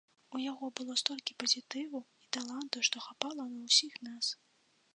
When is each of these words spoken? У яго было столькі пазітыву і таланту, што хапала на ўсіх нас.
У 0.37 0.39
яго 0.51 0.69
было 0.79 0.95
столькі 1.01 1.35
пазітыву 1.43 2.01
і 2.25 2.31
таланту, 2.37 2.77
што 2.87 3.05
хапала 3.07 3.45
на 3.53 3.61
ўсіх 3.69 3.93
нас. 4.09 4.35